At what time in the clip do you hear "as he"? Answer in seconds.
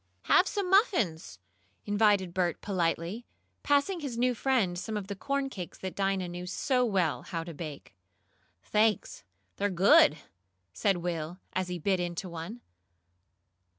11.53-11.77